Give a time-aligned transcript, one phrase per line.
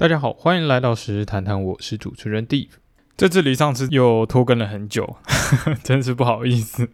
[0.00, 2.70] 大家好，欢迎来到时日谈谈，我是主持人 Dave。
[3.18, 5.18] 这里上次又拖更了很久，
[5.84, 6.88] 真是不好意思。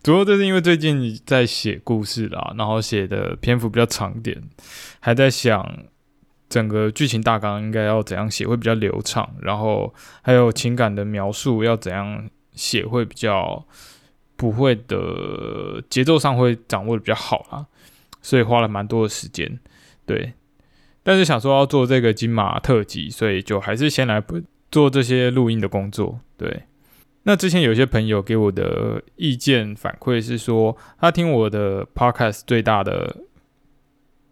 [0.00, 4.40] 主要这是因为最近在写故事啦，然后写的篇幅比较长点，
[5.00, 5.76] 还在想
[6.48, 9.92] 整个剧情大纲应该要怎样写会比较流畅，然后
[10.22, 13.66] 还有情感的描述要怎样写会比较
[14.36, 17.66] 不会的节奏上会掌握的比较好啦，
[18.22, 19.58] 所以花了蛮多的时间，
[20.06, 20.34] 对。
[21.08, 24.20] 但是想说要做这个金马特辑，所以就还是先来
[24.72, 26.18] 做这些录音的工作。
[26.36, 26.64] 对，
[27.22, 33.18] 那之前有些朋友给我的意见反馈是说，他听我的 podcast 最大的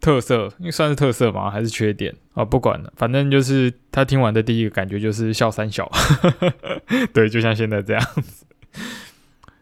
[0.01, 1.49] 特色，因为算是特色嘛？
[1.49, 2.45] 还是缺点啊？
[2.45, 5.89] 不管了，反正就是他听完的第一个感觉就是笑三小，
[7.15, 8.45] 对，就像现在这样子。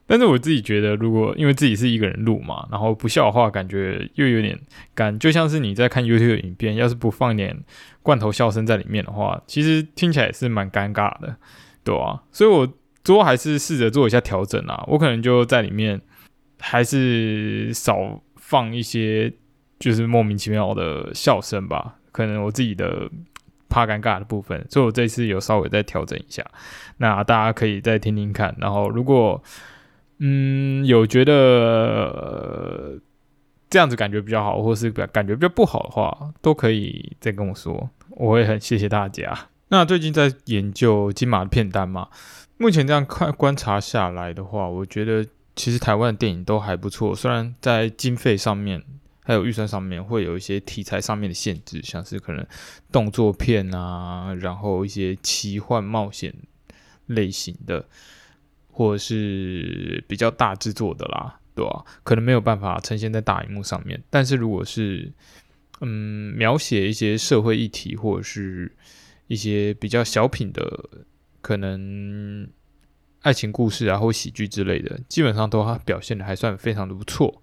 [0.07, 4.59] 但是我自己觉得，如果因为自己是一个人录嘛，然后不笑的话，感觉又有点
[4.95, 7.57] 干，就像是你在看 YouTube 影片，要是不放点
[8.03, 11.37] 罐头笑声在里面的话，其实听起来也是蛮尴尬的，
[11.85, 12.71] 对啊，所以我
[13.05, 16.01] 最后还是试着做一下调整啊，我可能就在里面
[16.61, 19.33] 还是少放一些
[19.79, 23.09] 就是莫名其妙的笑声吧，可能我自己的
[23.69, 26.45] 怕尴尬的部分，所以我这次有稍微再调整一下，
[26.99, 29.43] 那大家可以再听听看，然后如果
[30.25, 32.97] 嗯，有觉得
[33.69, 39.37] 这样子感觉比较好，或是感觉比较不好的话，都可以再跟我说，我会很谢谢大家。
[39.71, 42.09] 那最近在研究金马的片单嘛，
[42.57, 48.81] 目前这样看观察下来的话，我觉得其实台湾的电影都还不错，虽然在经费上面
[49.25, 52.47] 还有预算上面会有一些题材上面的限制，像是可能
[52.93, 56.33] 动作片啊，然后一些奇幻冒险
[57.07, 57.87] 类型的。
[58.75, 61.85] 或者是比较大制作的啦，对吧？
[62.03, 64.03] 可能没有办法呈现在大荧幕上面。
[64.09, 65.13] 但是如果是
[65.83, 68.73] 嗯，描写一些社会议题或者是
[69.27, 70.89] 一些比较小品的，
[71.43, 72.49] 可能
[73.21, 77.43] 爱情故事啊或喜剧之类的，基本上都表现的还算非常的不错。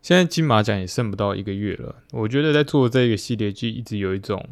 [0.00, 4.48] 现在金马奖也剩不到一个月了，我觉得在做这个系列剧一直有一种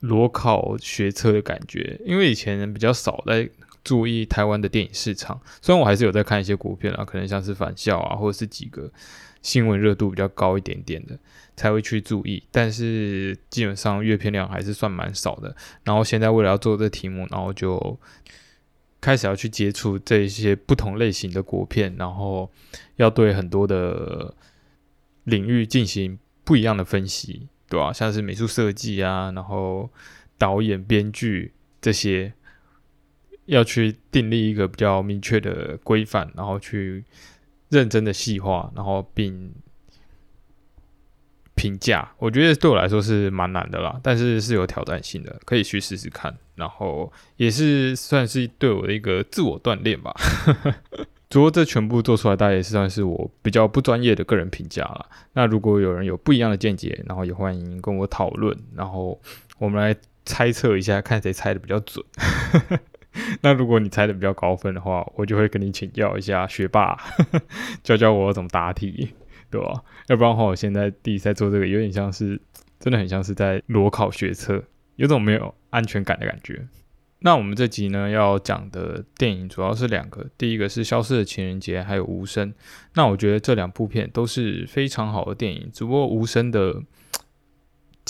[0.00, 3.50] 裸考学车的感觉，因为以前人比较少在。
[3.82, 8.92] 注意台湾的电影市场，虽然我还是有在看一些国片啊，可能像是返校啊，或者是几个
[9.40, 11.18] 新闻热度比较高一点点的
[11.56, 15.56] 才会去注意，但是基本上阅片量还是算蛮少的。
[15.82, 17.98] 然后现在为了要做这题目，然后就
[19.00, 22.50] 开始要去接触这些不同类型的国片，然后
[22.96, 24.34] 要对很多的
[25.24, 27.92] 领域进行不一样的分析，对吧？
[27.94, 29.88] 像是美术设计啊，然后
[30.36, 32.34] 导演、编剧这些。
[33.50, 37.04] 要去订立一个比较明确的规范，然后去
[37.68, 39.52] 认真的细化，然后并
[41.54, 42.12] 评价。
[42.18, 46.36] 我觉得对我来说是蛮难的啦，但是是有挑战性的，可以去试试看。
[46.54, 50.14] 然后也是算是对我的一个自我锻炼吧。
[51.28, 55.06] 不过这全部做出来，大家也是算是我比较不专业的个人评价了。
[55.32, 59.20] 那如果有人有不一样的见解，然后也欢迎跟我讨论，然后
[59.58, 62.04] 我们来猜测一下，看谁猜的比较准。
[63.42, 66.96] 那如果你猜的比较高分的话，我就会跟你请教一下学霸，
[67.82, 69.10] 教教我怎么答题，
[69.50, 69.82] 对吧？
[70.08, 72.40] 要不然的话，我现在第一次在做这个，有点像是，
[72.78, 74.62] 真的很像是在裸考学测，
[74.96, 76.66] 有种没有安全感的感觉。
[77.22, 82.50] 那我们这集呢要讲的电影主要是两个，第一个是《消失的情人节》，还有《无声》。
[82.94, 86.82] 那我觉得这两部片都是非常好的电影，只不过《无声》的。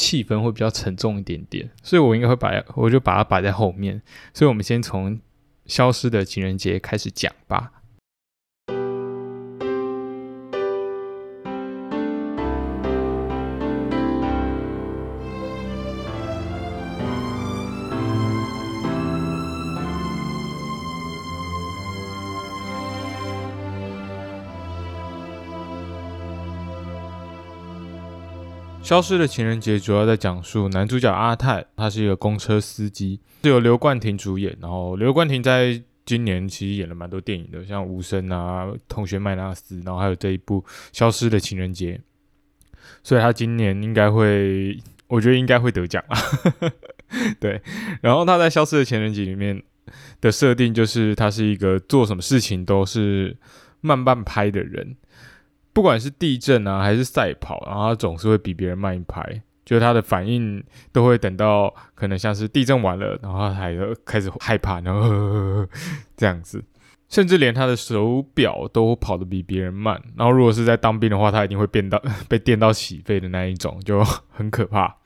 [0.01, 4.01] 气氛会比较沉重一点点，所以我应该会把我就把它摆在后面，
[4.33, 5.21] 所以我们先从
[5.67, 7.71] 消失的情人节开始讲吧。
[28.83, 34.57] 消失的情人节主要在讲述男主角阿泰，他是一个公车司机，是由刘冠廷主演。
[34.61, 40.61] 然后刘冠廷在今年其实演了蛮多电影的，像《无声》啊，《同学麦纳斯》，然后还有这一部
[40.93, 41.93] 《消失的情人节》。
[43.05, 46.19] 所以他今年应该会，我觉得应该会得奖啊。
[47.39, 47.63] 对，
[48.01, 49.63] 然后他在《消失的情人节》里面
[50.21, 53.37] 的设定就是他是一个做什么事情都是
[53.81, 54.97] 慢半拍的人。
[55.73, 59.23] 不管是地震啊，还是赛跑，然后他总是会比别人慢一拍，
[59.65, 60.63] 就是他的反应
[60.93, 63.75] 都会等到可能像是地震完了，然后他还
[64.05, 65.67] 开始害怕，然后
[66.17, 66.63] 这样子，
[67.09, 70.01] 甚至连他的手表都跑得比别人慢。
[70.17, 74.97] 然后如果是在当兵的话，他一定会变到 被电到起飞的那一种，就很可怕。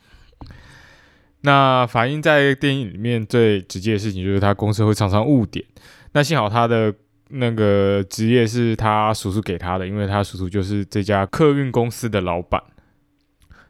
[1.42, 5.62] 那法英在电影里面最直接的事情就是他公司会常常误点。
[6.12, 6.94] 那幸好他的
[7.36, 12.62] 那个职业是他叔叔给他的，因为他叔叔就是这家客运公司的老板。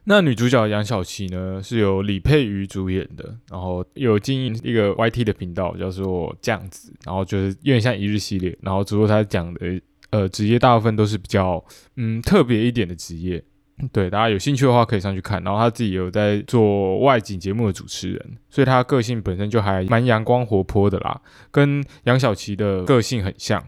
[0.05, 9.81] 那女主角杨小琪呢，是由李佩瑜主演的，然后有经营一个 YT 的频道，叫做这样子，然后就是有点像一日系列，然后只不过他讲的
[10.11, 11.63] 呃职业大部分都是比较
[11.95, 13.43] 嗯特别一点的职业。
[13.91, 15.43] 对，大家有兴趣的话可以上去看。
[15.43, 21.19] 然后他自己有在做外景节目的主持人，所以他个性本身就还蛮阳光活泼的啦，
[21.51, 23.61] 跟杨小琪的个性很像。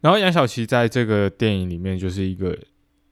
[0.00, 2.56] 然后杨小琪在这个电影里面就是一个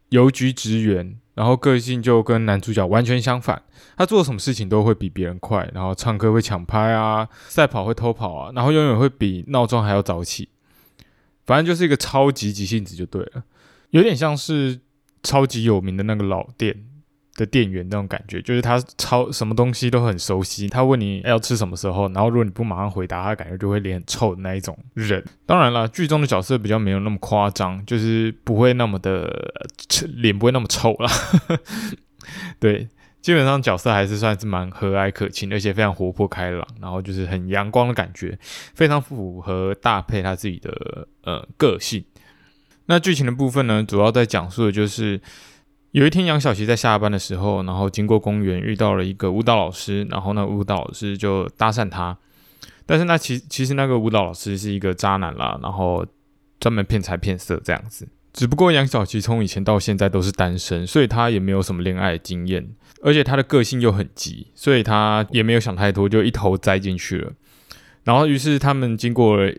[0.09, 3.61] 邮局职员，然后个性就跟男主角完全相反。
[3.99, 10.49] 他做什么事情都会比别人快，然后唱歌会抢拍啊，赛跑会偷跑啊，然后永远会比闹钟还要早起。
[11.45, 13.45] 反正就是一个超级急性子就对了，
[13.91, 14.81] 有点像是。
[15.23, 16.75] 超级有名的那个老店
[17.35, 20.69] 的店员那种感觉，就是他超什么东西都很熟悉。
[20.69, 25.25] 他问你要吃什么时候，然后如果你不马上回答，他感觉就会脸很臭的那一种人。
[25.47, 29.53] 当然了，剧中的角色比较没有那么夸张，就是不会那么的
[30.17, 31.11] 脸不会那么臭啦。
[32.59, 32.89] 对，
[33.23, 38.37] 基本上角色还是算是蛮和蔼可亲，而且非常活泼开朗，然后就是很阳光的感觉，
[38.75, 42.05] 非常符合搭配他自己的呃个性。
[42.91, 45.21] 那剧情的部分呢，主要在讲述的就是
[45.91, 52.17] 有一天杨小琪在下班的时候，然后经过公园遇到了一个舞蹈老师，然后那舞蹈老师就搭讪他，
[52.87, 56.07] 但是那其其实那个舞蹈老师是一个渣男啦，然后
[56.59, 58.09] 专门骗财骗色这样子。
[58.33, 62.67] 只不过杨小琪从以前到现在都是单身，所以他也没有什么恋爱经验，
[63.03, 67.33] 而且他的个性又很急，所以他也没有想太多，就一头栽进去了。
[68.05, 69.53] 然后于是他们经过了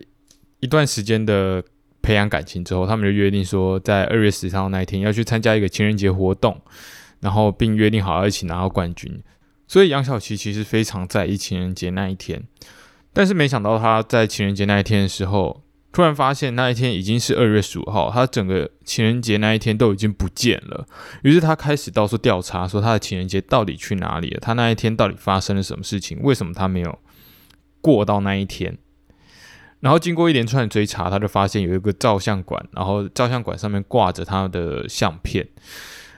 [0.62, 1.64] 一段时间的。
[2.02, 6.62] 培养感情之后，他们就约定说，在二月十三号那一天要去参加一个情人节活动，
[7.20, 9.22] 然后并约定好要一起拿到冠军。
[9.68, 12.44] 所以杨小琪其实非常在意情人节那一天，
[13.14, 15.62] 但是没想到他在情人节那一天的时候，
[15.92, 20.88] 突然发现那一天已经是二月十五号，他整个情人节那一天都已经不见了。
[21.24, 24.40] 于是他开始到处调查，说他的情人节到底去哪里了？
[24.40, 26.20] 他那一天到底发生了什么事情？
[26.22, 26.98] 为什么他没有
[27.82, 28.78] 过到那一天？
[29.82, 35.48] 然后经过一连串的追查，他就发现有一个照相馆，然后照相馆上面挂着他的相片，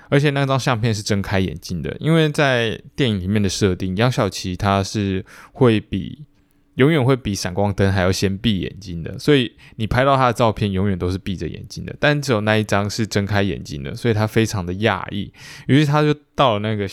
[0.09, 1.95] 而且那张相片是睁开眼睛的。
[1.99, 6.25] 因为在电影里面的设定，杨小琪他是会比
[6.75, 15.31] 永远会比闪光灯还要先闭眼睛的，所以你拍到他的照片永远都是闭着眼睛的，但只有那一张是睁开眼睛的，所以他非常的讶异。
[15.67, 16.89] 于是他就到了那个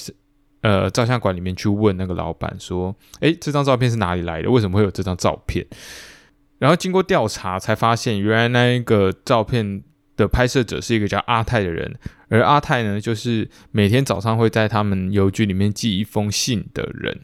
[0.60, 4.50] 呃照相馆里面去问那个老板说：“诶，这张照片是哪里来的？
[4.50, 5.64] 为什么会有这张照片？”
[6.58, 9.82] 然后经过调查，才发现原来那一个照片
[10.16, 11.96] 的拍摄者是一个叫阿泰的人，
[12.28, 17.20] 而阿泰呢，就是每天早上会在他们邮局里面寄一封信的人。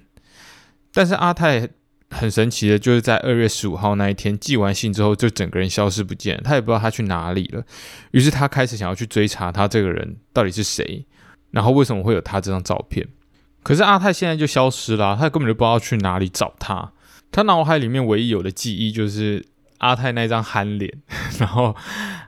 [0.93, 1.69] 但是阿泰
[2.11, 7.65] 很神奇的，就是在二月十五号那一天寄完信之后，就整个人消失不见，他也不知道他去哪里了。
[8.13, 11.05] 于是他开始想要去追查他这个人到底是谁，
[11.51, 13.09] 然后为什么会有他这张照片。
[13.65, 16.93] 可是阿泰现在就消失了，他根本就不知道去哪里找他。
[17.35, 19.45] 他脑海里面唯一有的记忆就是
[19.79, 21.03] 阿泰那张憨脸，
[21.41, 21.75] 然后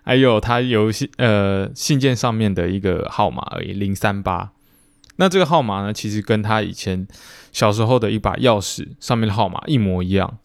[0.05, 4.51] 还有他邮信呃信件上面的一个号码而已，零三八。
[5.19, 7.07] 那这个号码呢，其实跟他以前
[7.53, 10.39] 小时候的一把钥匙上面的号码一模一样。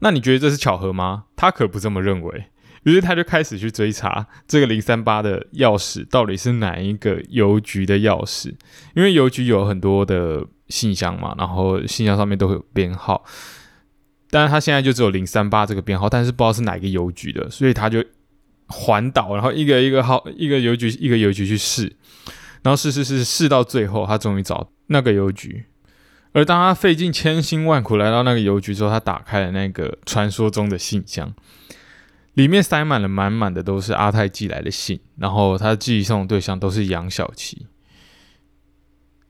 [0.00, 1.26] 那你觉得这是巧合吗？
[1.36, 2.46] 他可不这么认为。
[2.82, 8.52] 于是他就开始去追查这个零三八的钥匙到底是哪一个邮局的钥匙，
[8.94, 13.24] 因为邮局有很多的信箱嘛，然后信箱上面都会有编号。
[14.34, 18.04] 但是他现在就只有零三八这个编号，但是不知道是哪个邮局的，所以他就
[18.66, 21.94] 环岛，然后一个一个号，一个邮局一个邮局去试，
[22.64, 25.66] 然后试试试试到最后，他终于找那个邮局。
[26.32, 31.32] 而当他费尽千辛万苦来到那个邮局之后，他打开了那个传说中的信箱，
[32.32, 37.68] 里面塞满了满满的都是阿泰寄来的信，然后他寄送的对象都是杨小琪，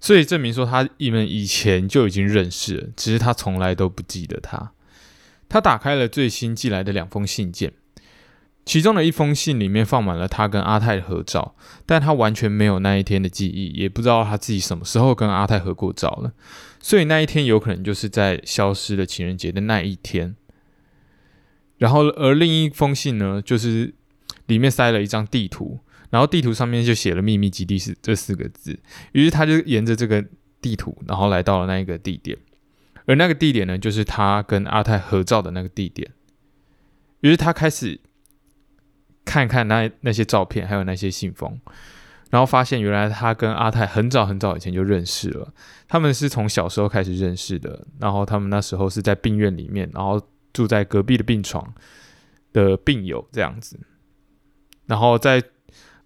[0.01, 4.73] 所以证明说他你们以前就已经认识了，只是他从来都不记得他。
[5.49, 7.73] 他打开了最新寄来的两封信件，
[8.65, 11.55] 其中的一封信里面放满了他跟阿泰的合照，
[11.87, 16.33] 但他完全没有那一天的记忆，也不知道他自己什么时候跟阿泰合过照了，
[16.81, 20.37] 所以那一天有可能就是在消失的情人节的那一天。
[21.77, 23.93] 然后，而另一封信呢，就是
[24.47, 28.79] 里面塞了一张地图，然后地图上面就写了“秘密基地”是这四个字，
[29.13, 30.25] 于是他就沿着这个
[30.63, 32.39] 地图，然后来到了那一个地点。
[33.07, 36.13] 而那个地点呢，就是他跟阿泰合照的那个地点。
[37.21, 38.01] 于是他开始
[39.25, 41.59] 看看那那些照片，还有那些信封，
[42.31, 45.53] 然后发现原来他跟阿泰很早很早以前就认识了，
[45.89, 50.21] 他们是从小时候开始认识的，然后他们那时候是在病院里面，然后
[50.53, 51.75] 住在隔壁的病床
[52.53, 53.81] 的病友这样子，
[54.87, 55.43] 然后在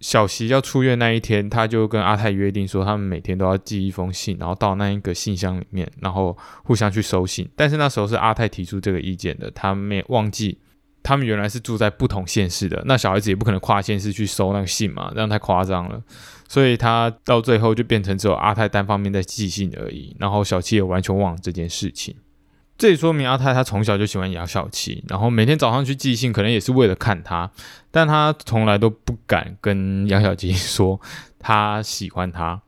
[0.01, 7.49] 小琪要出院那一天，他就跟阿泰约定说，他们每天都要寄一封信，然后到那一个信箱里面，然后互相去收信。
[7.57, 10.59] 但是那时候是阿泰提出这个意见的，他没忘记。
[11.01, 16.03] 他们原来是住在不同县市的，那小孩子也不可能跨县市去收那个信嘛，这样太夸张了。
[16.49, 22.15] 所以他到最后就变成只有阿泰单方面在寄信而已，然后小七也完全忘了这件事情。
[22.79, 27.51] 这也说明阿泰他从小就喜欢杨小七，然后每天早上去寄信，可能也是为了看他，
[27.91, 31.01] 但他从来都不敢跟杨小七说
[31.41, 32.63] 他喜欢他。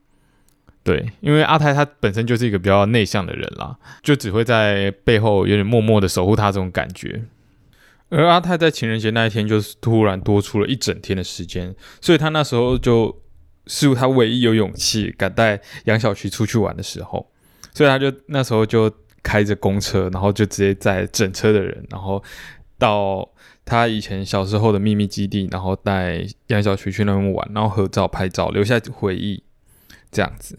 [0.83, 7.23] 对，因为阿泰他本身就是一个比较内向的人啦，就只会在背后有点默默的守护他这种感觉。
[8.09, 13.23] 而阿泰在情人节那一天，就是突然多出了一整天的时间，所以他那时候就
[13.67, 17.31] 是他唯一有勇气敢带杨小琪出去玩的时候，
[17.73, 18.90] 所以他就那时候就
[19.23, 22.23] 开着公车，然后就直接载整车的人，然后
[22.79, 23.29] 到
[23.65, 29.43] 他以前小时候的秘密基地，然后带杨小琪去那边玩，然后合照拍照，留下回忆，
[30.11, 30.59] 这样子。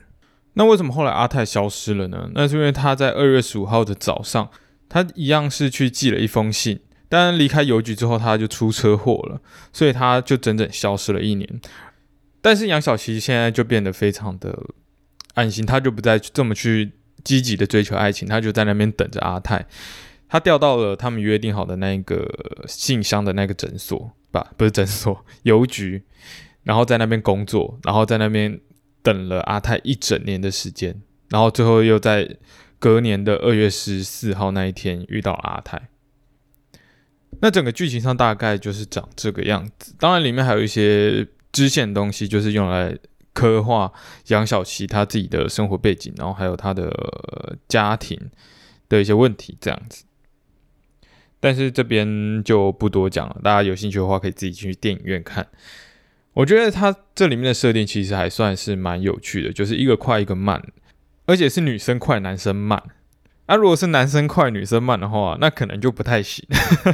[0.53, 2.29] 那为什么后来阿泰消失了呢？
[2.33, 4.49] 那是因为他在二月十五号的早上，
[4.89, 6.79] 他一样是去寄了一封信。
[7.07, 9.41] 但离开邮局之后，他就出车祸了，
[9.73, 11.59] 所以他就整整消失了一年。
[12.41, 14.57] 但是杨小琪现在就变得非常的
[15.33, 19.65] 安心，他就不再这么去积极的追求爱情，他就在那边等着阿泰。
[20.27, 22.25] 他调到了他们约定好的那个
[22.65, 26.03] 信箱的那个诊所吧，不是诊所，邮局，
[26.63, 28.57] 然后在那边工作，然后在那边
[29.03, 32.37] 等了阿泰一整年的时间，然后最后又在
[32.79, 35.89] 隔年的二月十四号那一天遇到阿泰。
[37.41, 42.97] 那整个剧情上大概就是长这个样子，当然里面还有一些支线东西，就是用来
[43.41, 43.91] 刻画
[44.27, 48.29] 杨小琪他自己的生活背景，然后还有他的家庭
[48.87, 50.05] 的一些问题这样子。
[51.39, 55.47] 但是这边就不多讲了，大家有兴趣的话可以自己去电影院看。
[56.33, 60.63] 我觉得他这里面的设定其实还算是蛮有趣的，就是一个快一个慢，
[61.25, 62.83] 而且是女生快男生慢。
[63.47, 66.47] 那如果是男生快女生慢的话，那可能就不太行。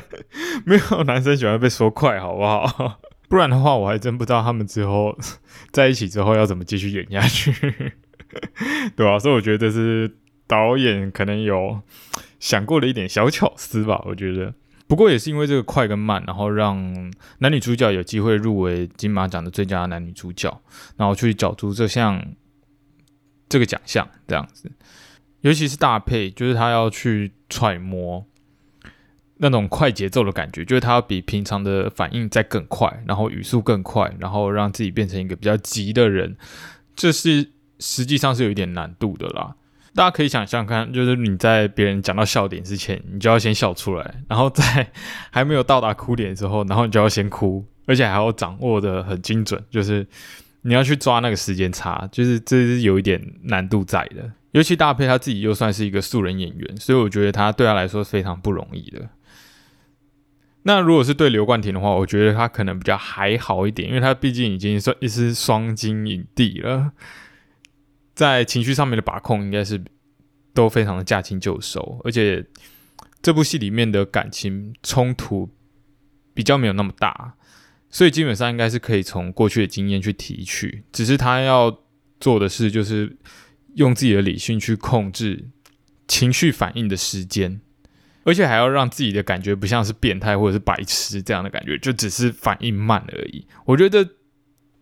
[0.66, 3.00] 没有男生喜欢被说快，好不好？
[3.30, 5.18] 不然的话，我还真不知道他们之后
[5.72, 7.52] 在一起之后要怎么继续演下去，
[8.96, 9.20] 对吧？
[9.20, 10.18] 所以我觉得这是
[10.48, 11.82] 导演可能有
[12.40, 14.02] 想过的一点小巧思吧。
[14.06, 14.54] 我觉得，
[14.88, 20.62] 不过也是因为这个快跟慢，然后让男女主角有机会入围金马奖的最佳男女主角，
[20.96, 22.26] 然后去角逐这项
[23.50, 24.72] 这个奖项，这样子。
[25.42, 28.26] 尤其是大配，就是他要去揣摩
[29.40, 36.36] 那种快节奏的感觉，就是他要比平常的反应再更快，然后语速更快，然后让自己变成一个比较急的人，
[36.96, 39.56] 这是实际上是有一点难度的啦。
[39.96, 44.92] 大家可以想象看，就是你在别人讲到笑点之前，你就要先笑出来，然后在
[45.32, 50.06] 还没有到达哭点之后，然后你就要先哭，而且还要掌握的很精准，就是
[50.62, 54.32] 你要去抓那个时间差，就是这是有一点难度在的。
[54.52, 59.08] 尤其大佩他自己又算是一个素人演员，所以我觉得他对他来说非常不容易的。
[60.68, 66.92] 那如果是对刘冠廷的话，我觉得他可能比较还好一点，因为他毕竟已经算一是双金影帝了，
[68.14, 69.82] 在情绪上面的把控应该是
[70.54, 72.46] 都非常的驾轻就熟，而且
[73.22, 75.50] 这部戏里面的感情冲突
[76.34, 77.36] 比较没有那么大，
[77.90, 81.80] 所以基本上应该是可以从过去的经验去提取，只是他要
[82.20, 83.18] 做的事就是。
[83.78, 85.50] 用自己的理性去控制
[86.08, 87.62] 情绪反应的时间，
[88.28, 93.48] 而且还要让自己的感觉不像是变态或者是白痴这样的感觉，就只是反应慢而已。
[93.64, 94.06] 我觉得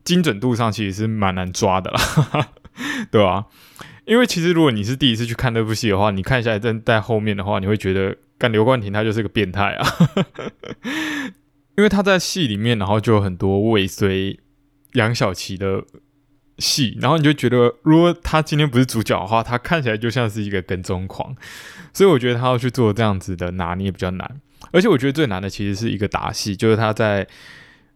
[0.04, 2.50] 精准度上其实是蛮难抓的啦，
[3.12, 3.46] 对吧？
[4.06, 9.88] 因为其实如果你是第一次去看这部戏的话，你看下来在在后面的话，你会觉得干刘冠廷他就是个变态啊，
[11.78, 14.40] 因为他在戏里面，然后就有很多尾随
[14.94, 15.84] 杨小琪的。
[16.60, 21.36] 戏，然后你就觉得，如果他今天不是主角的话，他看起来就像是一个跟踪狂，
[21.94, 24.42] 所以我觉得他要去做这样子的拿捏比较难。
[24.72, 27.28] 而且我觉得最难的其实是一个打戏，就是他在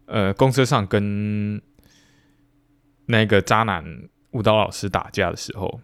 [0.04, 1.60] 呃公车上跟
[3.06, 3.82] 那个渣男
[4.32, 5.80] 舞蹈老师打架的时候，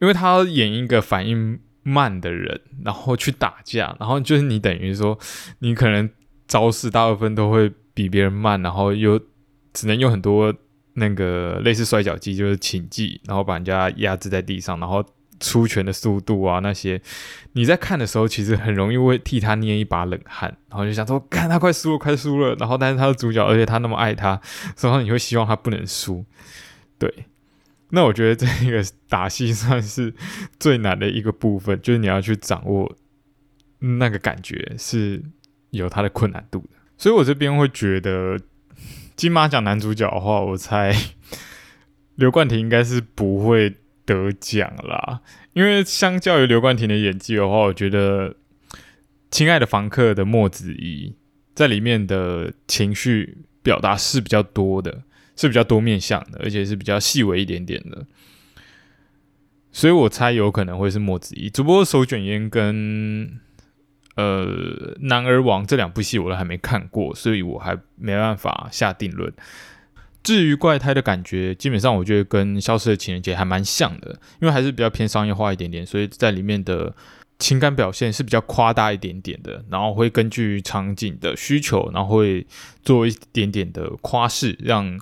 [0.00, 5.16] 因为他要演一个反应慢的人，然后去打架，然后就是你等于说
[5.60, 6.10] 你可能
[6.48, 9.18] 招式大部分都会比别人慢，然后又
[9.72, 10.52] 只能用很多。
[11.00, 15.02] 那个类似摔跤技就是擒技，然后把人家压制在地上，然后
[15.40, 17.00] 出拳的速度啊那些，
[17.54, 24.38] 你在看的时候其实很容易会替他捏一把冷汗，然后就想说，看他快输了，快输了，然后但是他是主角，而且他那么爱他，
[24.76, 26.24] 所以你会希望他不能输。
[26.98, 27.10] 对，
[27.88, 30.14] 那我觉得这个打戏算是
[30.58, 32.94] 最难的一个部分，就是你要去掌握
[33.78, 35.22] 那个感觉是
[35.70, 36.76] 有它的困难度的。
[36.98, 38.38] 所以我这边会觉得
[39.20, 40.96] 金马奖男主角的话，我猜
[42.16, 45.20] 刘冠廷应该是不会得奖啦，
[45.52, 48.30] 因为相较于刘冠廷的演技的话，我觉得
[49.30, 51.14] 《亲爱的房客》的莫子仪
[51.54, 53.36] 在里面的情绪。
[53.62, 55.02] 表达是比较多的，
[55.36, 58.06] 是比较多面向的，而且是比较细微一点点的，
[59.70, 61.50] 所以我猜有可能会是墨子怡。
[61.50, 63.38] 只不过《手卷烟》跟
[64.16, 64.46] 呃
[65.00, 69.32] 《男儿王》这两部戏我都还没看过，所以我还没办法下定论。
[70.22, 76.94] 至于怪胎的感觉，基本上我觉得跟《消失的情人节》还蛮像的，因为还是比较偏商业化一点点，所以在里面的。
[77.42, 82.46] 情感表现是比较夸大一点点的，然后会根据场景的需求，然后会
[82.82, 85.00] 做一点点的夸饰，让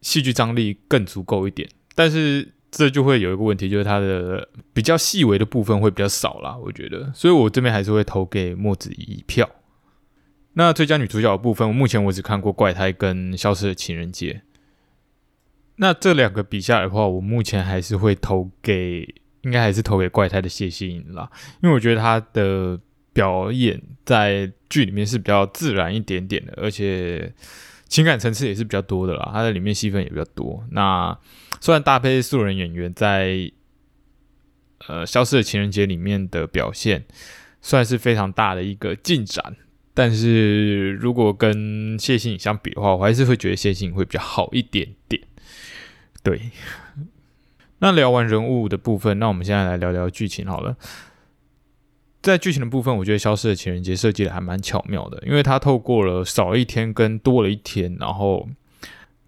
[0.00, 1.68] 戏剧张力更足够一点。
[1.94, 7.10] 但是这就会有一个问题，就是它的比较细微的部分会比较少啦，我觉得。
[7.14, 9.48] 所以我这边还是会投给墨子一票。
[10.52, 14.32] 那最佳女主角的部分，我目前我只看过《怪胎》跟《消失的情人节》。
[15.76, 19.14] 那这两个比下来的话，我目前还是会投给。
[19.42, 21.30] 应该还是投给怪胎的谢欣颖啦，
[21.62, 22.76] 因为我觉得她的
[23.12, 27.32] 表演在剧里面是比较自然一点点的，而且
[27.88, 29.30] 情感层次也是比较多的啦。
[29.32, 30.64] 他在里面戏份也比较多。
[30.70, 31.16] 那
[31.60, 33.50] 虽然搭配素人演员在
[34.88, 37.04] 呃《消失的情人节》里面的表现
[37.60, 39.56] 算是非常大的一个进展，
[39.94, 45.22] 但是如果跟谢欣相比的话，我还是会觉得谢欣会比较好一点点。
[46.22, 46.50] 对。
[47.78, 50.76] 那聊完人物的部分，那我们现在来聊聊剧情好了。
[52.26, 58.48] 在剧情的部分，我觉得《消失的情人节》设计的还蛮巧妙的，因为它透过了少一天跟多了一天，然后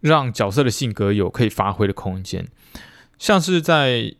[0.00, 2.44] 让角色的性格有可以发挥的空间。
[3.18, 4.12] 像是在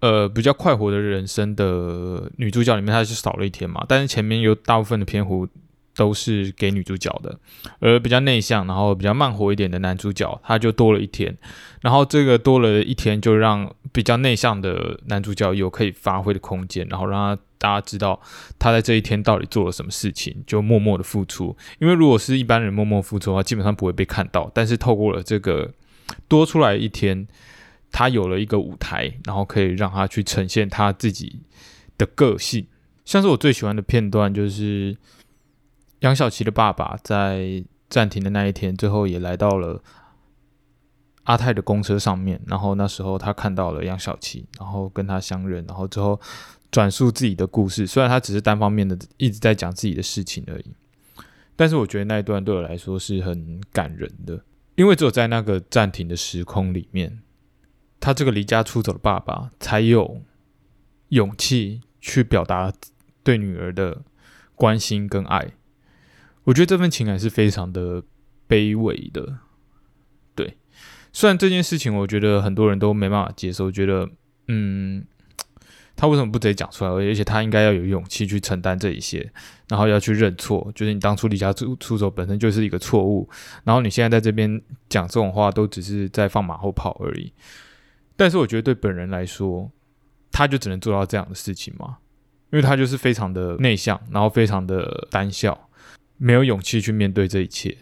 [0.00, 5.48] 呃比较快活的人生的女主角里面，她是少了一天嘛，但是前面有大部分的篇幅。
[5.96, 7.36] 都是给女主角的，
[7.80, 11.36] 而比较内向，然后比较慢活一点的男主角，他就多了一天，
[11.80, 18.20] 然后这个多了一天，就让比较内向的男主角有可以发挥的空间，然后让他大家知道
[18.58, 21.56] 他在这一天到底做了什么事情，就默默的付出。
[21.78, 24.50] 因为如果是一般人默默付出的话，基本上不会被看到。
[24.54, 25.72] 但是透过了这个
[26.28, 27.26] 多出来一天，
[27.92, 31.42] 他有了一个舞台，然后可以让他去呈现他自己
[31.98, 32.66] 的个性。
[33.04, 34.96] 像是我最喜欢的片段就是。
[36.00, 39.82] 杨小琪的爸爸在暂停的那一天，最后也来到了
[41.24, 42.40] 阿泰的公车上面。
[42.46, 46.20] 然后那时候他看到了杨小琪，然后跟他相认，然后之后
[46.70, 47.86] 转述自己的故事。
[47.86, 50.74] 虽然他只是单方面的一直在讲自己的事情而已，
[51.56, 54.44] 但是我觉得那一段对我来说是很感人的，
[54.76, 57.20] 因为只有在那个暂停的时空里面，
[57.98, 60.22] 他这个离家出走的爸爸才有
[61.08, 62.72] 勇气去表达
[63.22, 64.02] 对女儿的
[64.54, 65.52] 关心跟爱。
[66.44, 68.02] 我觉得这份情感是非常的
[68.48, 69.38] 卑微的，
[70.34, 70.56] 对。
[71.12, 74.08] 虽然这件事情，我觉得很多人都没办法接受，觉得，
[74.46, 75.04] 嗯，
[75.98, 76.90] 他为什么不直接讲出来？
[76.90, 79.28] 而且他应该要有勇气去承担这一些，
[79.68, 83.28] 然后要去认错，就是你当初离家出出走本身就是一个错误，
[83.64, 87.32] 然后你现在在这边讲这种话，都只是在放马后炮而已。
[88.16, 89.68] 但是我觉得对本人来说，
[90.30, 91.98] 他就只能做到这样的事情吗？
[92.52, 95.68] 因为他就是非常的内向，然后非常的胆小。
[96.20, 97.78] 没有勇气去面对这一切，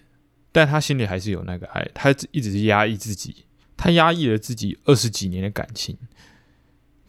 [0.53, 3.35] 但他心里还是有那个爱，他一直是压抑自己，
[3.79, 5.97] 他压抑了自己二十几年的感情，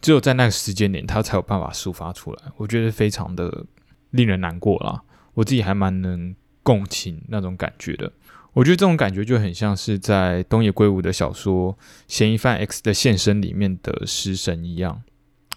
[0.00, 2.42] 只有在那个时间点，他才有办法抒发出来。
[2.56, 3.66] 我觉得非常的
[4.10, 5.02] 令人难过啦，
[5.34, 8.12] 我自己还蛮能共情那种感觉的。
[8.52, 11.72] 我觉得这种感觉就很像是在东野圭吾的小说
[12.06, 15.02] 《嫌疑犯 X 的现身》里面的食神一样，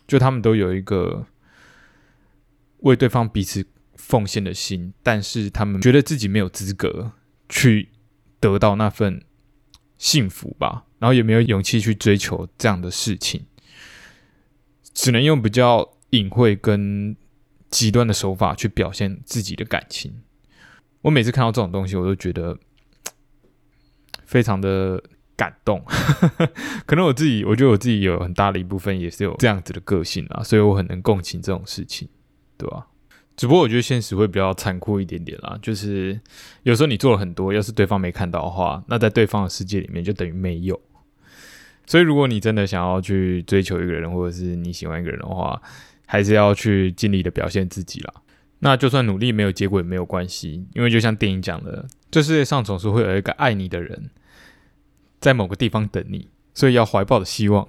[0.08, 1.26] 就他们都有一个
[2.80, 3.66] 为对方彼此。
[3.98, 7.12] 奉献的心，但是他们觉得自己没有资格
[7.48, 7.90] 去
[8.40, 9.22] 得到那份
[10.00, 13.46] 幸福吧，然后也没有勇气去追求这样的事情，
[14.94, 17.16] 只能用比较隐晦跟
[17.70, 20.22] 极端的手法去表现自己的感情。
[21.02, 22.58] 我每次看到这种东西，我都觉得
[24.26, 25.02] 非常的
[25.36, 25.84] 感动。
[26.86, 32.08] 可能我自己，我觉得我自己有很大的一部分也是有这样子的个性啊，所以我很能共情这种事情，
[32.58, 32.88] 对吧？
[33.38, 36.20] 只不过我觉得现实会比较残酷一点点啦，就是
[36.64, 40.80] 有时候你做了很多，要是对方没看到的话，那在对方的世界里面就等于没有。
[41.92, 45.62] 所以如果你真的想要去追求一个人，或者是你喜欢一个人的话，
[46.06, 48.14] 还是要去尽力的表现自己啦。
[48.60, 54.10] 那就算努力没有结果也没有关系，因为就像电影讲的，这世界上总是会有一个爱你的人，
[55.20, 57.68] 在某个地方等你，所以要怀抱着希望，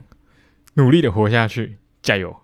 [0.74, 2.36] 努力的活下去，加油！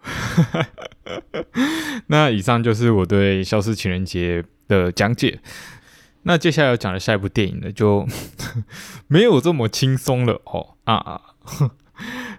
[2.08, 5.38] 那以上就是我对《消失情人节》的讲解。
[6.22, 8.06] 那接下来要讲的下一部电影呢，就
[9.08, 11.20] 没有这么轻松了哦啊啊！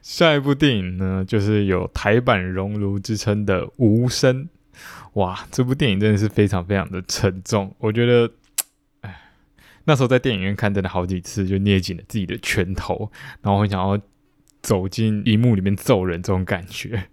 [0.01, 4.43] 下一部电影呢，就是有台版熔炉之称的《无声》。
[5.13, 7.75] 哇，这部电影真的是非常非常的沉重。
[7.79, 8.31] 我觉得，
[9.01, 9.19] 哎，
[9.85, 13.11] 那时候在电影院看，真的好几次就捏紧了自己的拳头，
[13.41, 13.99] 然后很想要
[14.61, 17.09] 走进荧幕里面揍人这种感觉。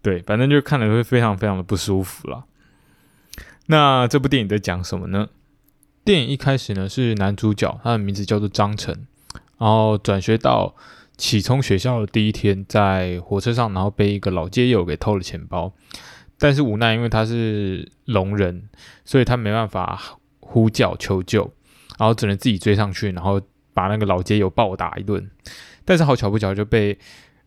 [0.00, 2.46] 对，反正就看了会非常非常的不舒服了。
[3.66, 5.28] 那这部电影在讲什么呢？
[6.04, 9.06] 电影一开始呢是男主角，他的名字叫做张晨，
[9.58, 10.74] 然后转学到
[11.16, 15.72] 启聪学校的第一天，在火车上，然后被一个老街友给偷了钱包，
[16.38, 18.68] 但是无奈因为他是聋人，
[19.04, 21.50] 所以他没办法呼叫求救，
[21.98, 23.40] 然后只能自己追上去，然后
[23.72, 25.30] 把那个老街友暴打一顿，
[25.84, 26.98] 但是好巧不巧就被。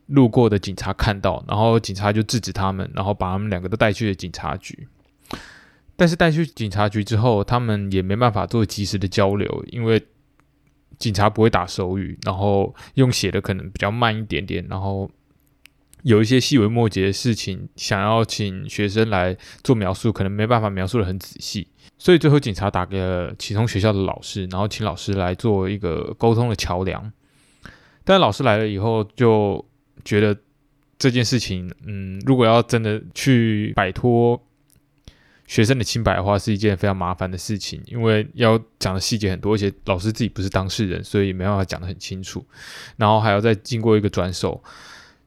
[0.08, 4.88] 路过的警察看到，然后警察就制止他们，然后把他们两个都带去了警察局。
[5.98, 10.02] 但是带去警察局之后，他们也没办法做及时的交流，因为
[10.98, 15.12] 警察不会打手语，然后用写的可能比较慢一点点，然后
[16.04, 21.68] 有一些细微末节的事情，想要请学生来做描述，可能没办法描述的很仔细。
[21.98, 27.12] 所以最后警察打给了启聪学校的老师，然后请老师来做一个沟通的桥梁。
[28.06, 29.66] 但老师来了以后就。
[30.06, 30.38] 觉得
[30.98, 34.42] 这件事情，嗯，如果要真的去摆脱
[35.48, 42.46] 学生的清白的话，是一件非常麻烦的事情，因为要讲的细节很多，而且老师自己不是当事人，所以没办法讲得很清楚。
[42.98, 44.62] 然后还要再经过一个转手，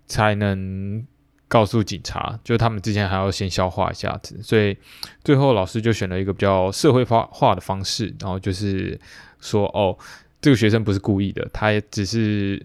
[0.07, 1.05] 才能
[1.49, 4.41] 告诉警察，就他们之前还要先消化一下子。
[4.43, 4.77] 所以
[5.25, 9.01] 最后老师就选了一个比较社会化化的方式，然后就是
[9.41, 9.99] 说，哦，
[10.41, 12.65] 这个学生不是故意的，他也只是。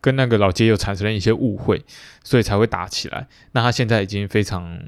[0.00, 1.84] 跟那个老街友产生了一些误会，
[2.22, 3.26] 所以才会打起来。
[3.50, 4.80] 那他现在已经非常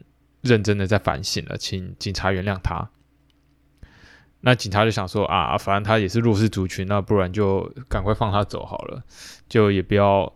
[0.42, 2.90] 认真的在反省了，请警察原谅他。
[4.40, 9.02] 那警察就想说啊，反正他也是弱势族群，那不然就赶快放他走好了，
[9.48, 10.32] 就也不要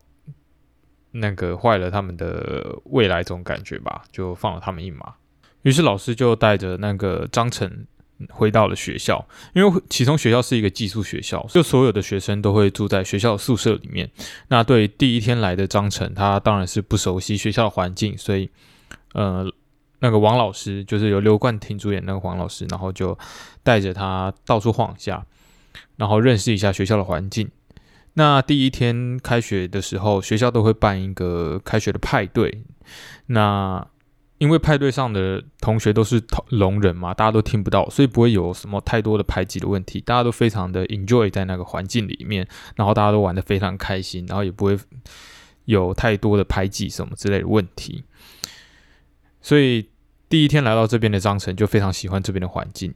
[1.12, 5.14] 那个坏了他们的未来这种感觉吧，就放了他们一马。
[5.62, 7.86] 于是老师就带着那个张晨。
[8.30, 14.08] 回到了学校，因为启聪学校是一个寄宿学校，就所有的学生都会住在学校宿舍里面。
[14.48, 18.48] 那对第一天来的张晨，他当然是不熟悉学校的环境，所以，
[19.14, 19.44] 呃，
[20.00, 23.16] 那个王老师就是由刘冠廷主演那个王老师，然后就
[23.62, 25.24] 带着他到处晃一下，
[25.96, 27.50] 然后认识一下学校的环境。
[28.14, 32.62] 那第一天开学的时候，学校都会办一个开学的派对，
[33.26, 33.86] 那。
[34.38, 40.00] 因为派对上的同学都是聋人嘛，大家都听不到，所以不会有什么太多的排挤的问题。
[40.00, 44.76] 大家都非常的 enjoy 在那个环境里面，然后大家都玩的非常开心，然后也不会
[45.66, 48.04] 有太多的排挤什么之类的问题。
[49.44, 49.90] 所以
[50.30, 52.94] 第一天来到这边的张晨就非常喜欢这边的环境，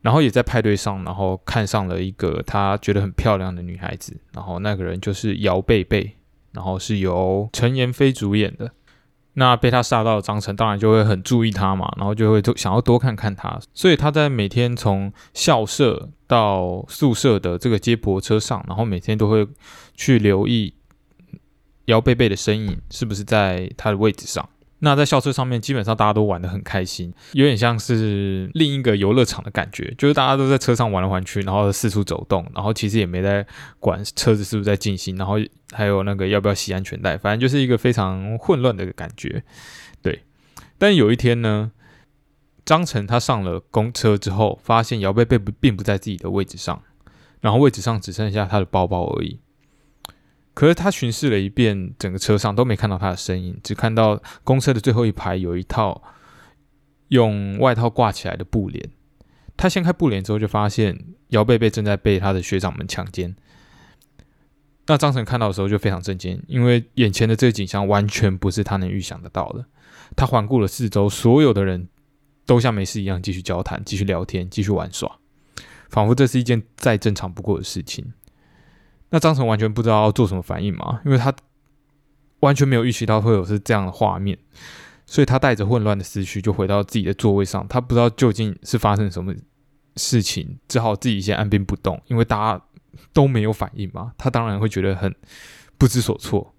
[0.00, 6.16] 然后也在派对上，然后看上了一个他觉得很漂亮的女孩子，然后那个人就是姚贝贝，
[6.50, 8.72] 然后是由陈妍霏主演的。
[9.34, 19.46] 那被他杀到的张晨当然就会很注意他嘛，然后就会想要多看看他，所以他在每天从校舍到宿舍的这个接驳车上，然后每天都会
[19.94, 20.74] 去留意
[21.84, 24.46] 姚贝贝的身影是不是在他的位置上。
[24.84, 33.46] 那在校车上面，基本上大家都玩得很开心，有点像是另一个游乐场的感觉，就是大家都在车上玩来玩去，然后四处走动，然后其实也没在
[33.78, 35.36] 管车子是不是在进行，然后
[35.70, 39.44] 还有那个要不要系安全带，反正就是一个非常混乱的感觉。
[40.02, 40.24] 对，
[40.78, 41.70] 但有一天呢，
[42.64, 46.82] 张晨他上了公车之后，发现姚贝贝并不在自己的位置上，
[47.40, 49.38] 然后位置上只剩下他的包包而已。
[50.54, 56.02] 可是他巡视了一遍整个车上都没看到他的身影，只看到公车的最后一排有一套
[57.08, 58.90] 用外套挂起来的布帘。
[59.56, 63.34] 他掀开布帘之后，就发现姚贝贝正在被他的学长们强奸。
[64.86, 69.64] 那张晨看到的时候就非常震惊，因为眼前的这个景象完全不是他能预想得到的。
[70.16, 71.88] 他环顾了四周，所有的人
[72.44, 75.18] 都像没事一样继续交谈、继续聊天、继续玩耍，
[75.88, 78.12] 仿佛这是一件再正常不过的事情。
[79.12, 81.32] 那张成完全不知道要做什么反应嘛，因为他
[82.40, 84.36] 完全没有预期到会有是这样的画面，
[85.06, 87.68] 所以他带着混乱的思绪就回到自己的座位上。
[87.68, 89.34] 他不知道究竟是发生什么
[89.96, 92.64] 事情，只好自己先按兵不动，因为大家
[93.12, 94.12] 都没有反应嘛。
[94.16, 95.14] 他当然会觉得很
[95.76, 96.54] 不知所措。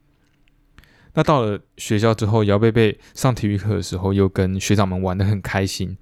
[1.16, 5.98] 那到了学校之后，姚贝贝上体育课的时候，又跟学长们玩的很开心。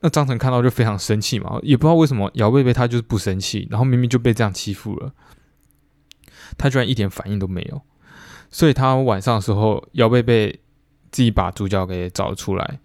[0.00, 5.12] 那张晨看到就非常生气嘛，也不知道为什么姚贝贝他就是不生气，然后明明就被这样欺负了，
[6.56, 7.82] 他居然一点反应都没有。
[8.50, 10.60] 所以他晚上的时候，姚贝贝
[11.10, 12.80] 自己把主角给找出来，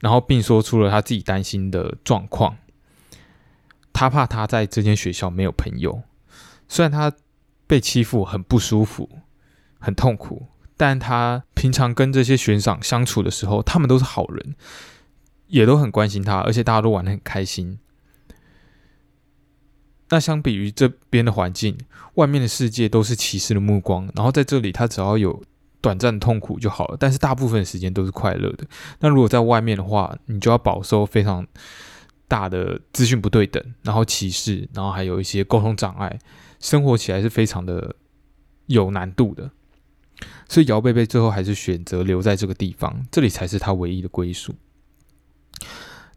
[0.00, 2.56] 然后并说出了他自己担心的状况。
[3.92, 6.02] 他怕他在这间学校没有朋友，
[6.68, 7.12] 虽然他
[7.66, 9.08] 被欺负很不舒服、
[9.78, 14.54] 很痛苦，但他平常跟这些悬赏相处的时候，他们都是好人，
[15.50, 17.78] 也都很关心他，而且大家都玩得很开心。
[20.08, 21.78] 那相比于这边的环境，
[22.14, 25.40] 外面的世界都是歧视的目光，然后在这里他只要有
[25.80, 28.66] 短暂的痛苦就好了，但是大部分时间都是快乐的。
[28.98, 31.46] 那如果在外面的话，你就要饱受非常
[32.26, 36.18] 大的资讯不对等，然后歧视，然后还有一些沟通障碍，
[36.58, 37.94] 生活起来是非常的
[38.66, 39.50] 有难度的。
[40.48, 44.54] 所以姚贝贝最后还是选择留在这个地方，这里才是他唯一的归属。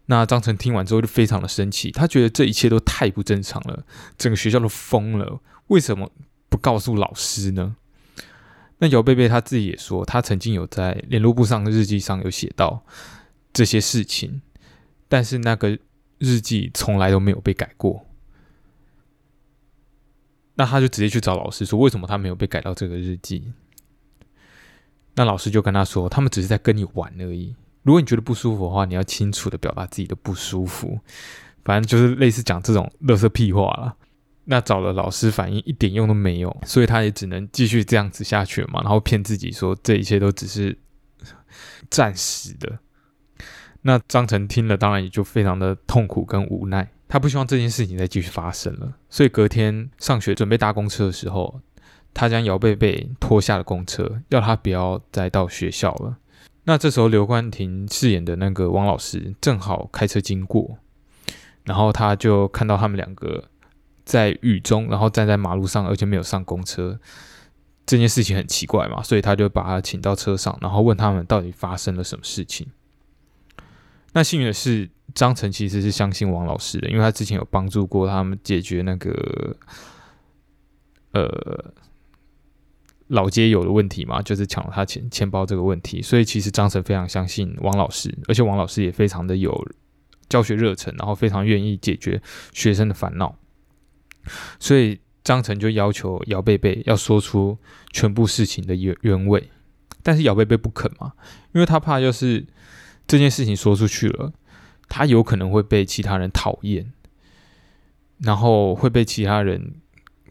[0.06, 3.84] 那张晨听完之后就非常的生气，他觉得这一切都太不正常了，
[4.18, 6.10] 整个学校都疯了，为什么
[6.48, 7.76] 不告诉老师呢？
[8.78, 12.84] 那姚贝贝他自己也说，他曾经有在联络簿上的日记上有写到
[13.52, 14.42] 这些事情，
[15.08, 15.78] 但是那个
[16.18, 18.04] 日记从来都没有被改过。
[20.56, 23.52] 那他就直接去找老师说，为什么他没有被改到这个日记？
[25.14, 27.54] 那老师就跟他说，他们只是在跟你玩而已。
[27.84, 30.98] 如果你觉得不舒服的话，你要清楚的表达自己的不舒服。
[31.64, 33.96] 反正就是类似讲这种乐色屁话了。
[34.44, 38.82] 那找了老师反应一点用都没有，所以他也只能继续这样子下去嘛。
[38.82, 40.76] 然后骗自己说这一切都只是
[41.88, 42.78] 暂时的。
[43.80, 48.92] 那张晨听了当然也就非常的痛苦跟无奈，他不希望这件事情再继续发生了。
[49.08, 51.60] 所以隔天上学准备搭公车的时候，
[52.12, 56.18] 他将姚贝贝拖下了公车，要他不要再到学校了。
[56.66, 60.78] 那这时候，刘冠廷饰演的那个王老师正好开车经过，
[61.64, 63.44] 然后他就看到他们两个
[64.06, 66.98] 在雨中，然后站在马路上，而且没有上公车，
[67.84, 72.66] 这件事情很奇怪嘛，所以他就把他请到车上，然后问他们到底发生了什么事情。
[74.14, 79.56] 那幸运的是，张晨其实是相信王老师的，因为他之前有帮助过他们解决那个，
[81.12, 81.74] 呃。
[83.08, 89.52] 老街有的问题嘛，就是抢了他钱钱包这个问题，所以其实张晨非常相信王老师，而且王老师也非常的有
[90.28, 92.20] 教学热忱，然后非常愿意解决
[92.52, 93.36] 学生的烦恼，
[94.58, 97.58] 所以张晨就要求姚贝贝要说出
[97.92, 99.50] 全部事情的原原委，
[100.02, 101.12] 但是姚贝贝不肯嘛，
[101.52, 102.46] 因为他怕就是
[103.06, 104.32] 这件事情说出去了，
[104.88, 106.90] 他有可能会被其他人讨厌，
[108.18, 109.74] 然后会被其他人。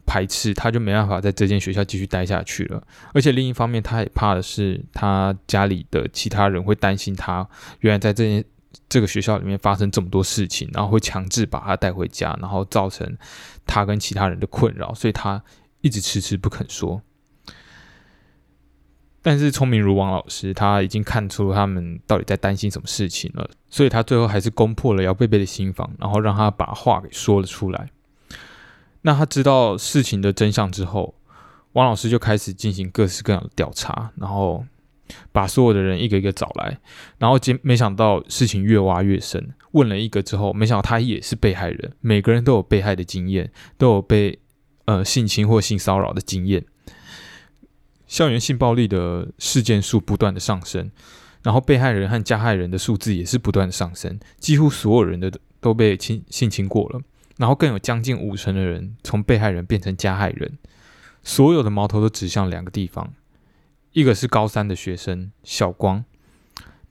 [0.06, 2.82] 排斥，他就没办法在这间学校继续待下去了。
[3.12, 7.48] 而且另一方面，他也怕的是，他家里的其他人会担心他
[7.80, 8.44] 原来在这间
[8.88, 13.16] 这个学校里面发生这么多事情，然后会强制把他带回家，然后造成
[13.66, 15.42] 他跟其他人的困扰，所以他
[15.80, 17.02] 一直迟迟不肯说。
[19.22, 27.88] 但是聪明如王老师，他已经看出他们到底在担心什么事情了，所以他最后还是攻破了姚贝贝的心房，然后让他把话给说了出来。
[29.06, 31.14] 那他知道事情的真相之后，
[31.72, 34.64] 王老师就开始进行各式各样的调查，然后
[35.30, 36.78] 把所有的人一个一个找来，
[37.18, 39.54] 然后结没想到事情越挖越深。
[39.72, 44.38] 问了一个之后，没想到他也是被害人，每个人都有被害的经验，都有被
[44.86, 46.64] 呃性侵或性骚扰的经验。
[48.06, 50.90] 校园性暴力的事件数不断的上升，
[51.42, 57.00] 然后被害人和加害人的数字也是不断的上升，几乎所有人的都被侵性侵过了。
[57.36, 60.58] 然后更有将近五成的人从被害人变成加害人，
[61.22, 63.12] 所有的矛头都指向两个地方，
[63.92, 66.04] 一个是高三的学生小光，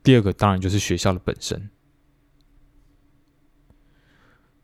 [0.03, 1.69] 第二个当然就是学校的本身。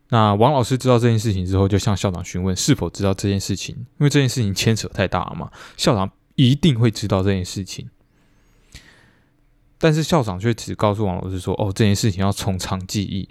[0.08, 7.88] 那王老师知道这件事情之后，就向校长询问是否知道这件事情，因为这件事情牵扯太大了嘛，校长一定会知道这件事情。
[9.78, 13.28] 但是校长却只告诉王老师说：“哦，这件事情要从长计议。”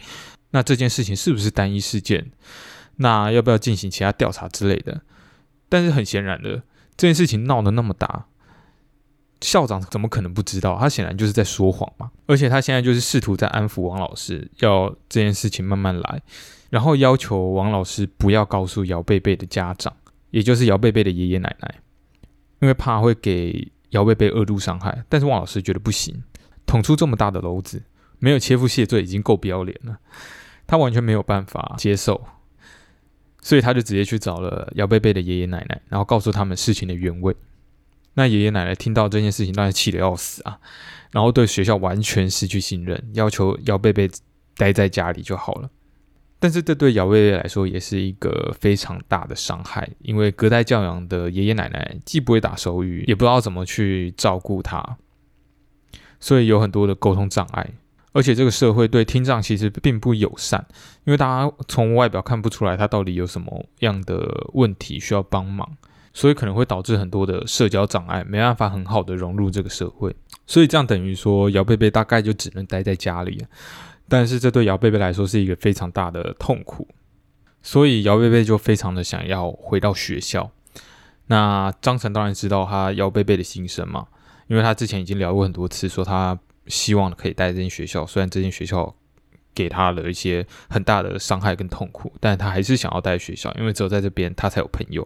[0.51, 2.31] 那这件事情是不是单一事件？
[2.97, 5.01] 那要不要进行其他调查之类的？
[5.69, 6.63] 但是很显然的，
[6.97, 8.25] 这件事情闹得那么大，
[9.39, 10.77] 校长怎么可能不知道？
[10.77, 12.11] 他显然就是在说谎嘛！
[12.25, 16.21] 而且他现在就是试图在安抚王老师，要这件事情慢慢来，
[16.69, 19.95] 然后要求王老师不要告诉姚贝贝的家长，
[20.31, 21.75] 也就是姚贝贝的爷爷奶奶，
[22.59, 25.05] 因为怕会给姚贝贝恶度伤害。
[25.07, 26.21] 但是王老师觉得不行，
[26.65, 27.81] 捅出这么大的篓子，
[28.17, 29.99] 没有切腹谢罪已经够不要脸了。
[30.69, 32.23] 他完全没有办法接受，
[33.41, 37.35] 所以他就直接去找了姚贝贝的爷爷奶奶，然后告诉他们事情的原委。
[38.13, 40.59] 那爷爷奶奶听到这件事情，当然气得要死啊，
[41.09, 44.07] 然后对学校完全失去信任，要求姚贝贝
[44.57, 45.67] 待在家里就好了。
[46.37, 54.97] 但是这对姚贝贝来说也是一个非常大的伤害，因为隔代教养的爷爷奶奶既不会打手语，也不知道怎么去照顾他，
[56.19, 57.71] 所以有很多的沟通障碍。
[58.19, 60.65] 而且这个社会对听障其实并不友善，
[61.05, 65.65] 因为大家从外表看不出来他到底有什么样的问题需要帮忙，
[66.13, 70.13] 所以可能会导致很多的社交障碍，没办法很好的融入这个社会。
[70.45, 73.41] 所以这样等于说姚贝贝大概就只能待在家里，
[74.09, 76.85] 但是这对姚贝贝来说是一个非常大的痛苦，
[77.61, 80.51] 所以姚贝贝就非常的想要回到学校。
[81.27, 84.07] 那张晨当然知道他姚贝贝的心声嘛，
[84.47, 86.37] 因为他之前已经聊过很多次，说他。
[86.69, 88.95] 希望可以待这间学校，虽然这间学校
[89.53, 95.05] 给他了一些很大的伤害跟痛苦，但他还是想要待学校，因为只有在这边他才有朋友。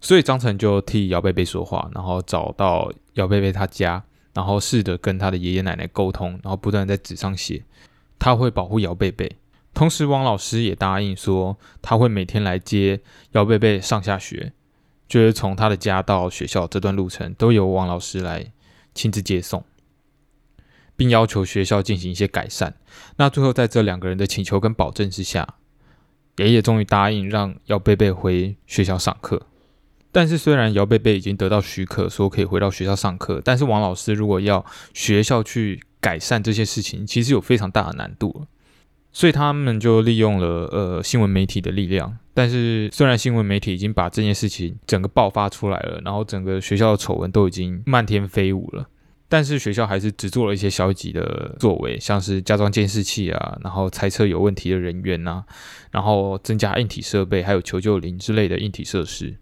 [0.00, 7.64] 所以张晨就替姚贝贝说话，然后找到姚贝贝他家，然后试着跟他的爷爷奶奶沟通，然后不断在纸上写
[8.18, 9.36] 他会保护姚贝贝。
[9.74, 13.00] 同时，王老师也答应说他会每天来接
[13.32, 14.52] 姚贝贝上下学，
[15.08, 18.52] 就是从他的家到学校这段路程都由王老师来
[18.94, 19.64] 亲自接送。
[20.98, 22.74] 并要求学校进行一些改善。
[23.18, 25.54] 那最后，在这两个人的请求跟保证之下，
[26.38, 29.46] 爷爷终于答应让姚贝贝回学校上课。
[30.10, 38.46] 但是，虽然姚贝贝已经得到许可，说可以回到学校上课，但是王老师如果要学校去改善这些事情，其实有非常大的难度。
[39.12, 42.18] 所以他们就利用了呃新闻媒体的力量。
[42.34, 48.88] 但是，虽然新闻媒体已经把这件事情整个爆发出来了，然后整个学校的丑闻都已经漫天飞舞了。
[49.28, 55.44] 但是学校还是只做了一些消极的作为，像是加装监视器啊，然后猜测有问题的人员呐，
[55.90, 59.36] 然后增加硬体设备，还有求救铃之类的硬体设施。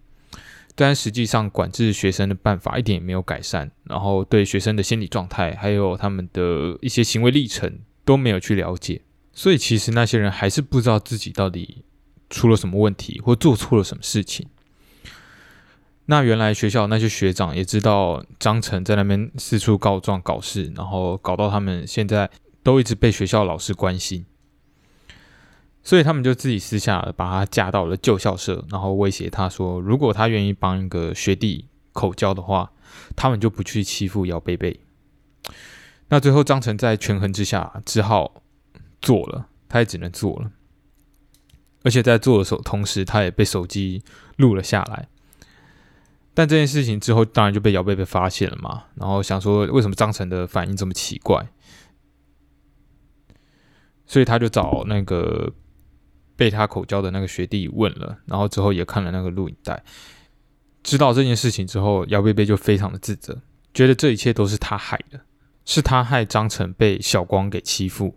[0.75, 9.01] 但实际上管制学生的办法一点也没有改善，然后对学生的心理状态，还有他们的一些行为历程都没有去了解，
[9.33, 11.85] 所以其实那些人还是不知道自己到底
[12.29, 14.49] 出了什么问题，或做错了什么事情。
[16.09, 22.31] 那原来学校那些学长也知道张晨在那边四处告状搞事，然后搞到他们现在
[22.63, 24.25] 都一直被学校老师关心，
[25.83, 32.71] 所以他们就自己私下把他架到了旧校舍，然后威胁他说，如果他愿意帮一个学弟口交的话，
[33.17, 34.79] 他们就不去欺负姚贝贝。
[36.09, 38.43] 那最后张晨在权衡之下只好
[39.03, 40.53] 做了，他也只能做了，
[41.83, 44.05] 而且在做的时候，同时他也被手机
[44.37, 45.09] 录了下来。
[46.37, 48.85] 但这件事情之后，当然就被姚贝贝发现了嘛。
[48.95, 51.49] 然后想说，为什么张晨的反应这么奇怪？
[54.05, 55.51] 所以他就找那个
[56.37, 58.19] 被他口交的那个学弟问了。
[58.27, 59.83] 然后之后也看了那个录影带，
[60.83, 63.41] 知道这件事情之后，姚贝贝就非常的自责，
[63.73, 65.19] 觉得这一切都是他害的，
[65.65, 68.15] 是他害张晨被小光给欺负，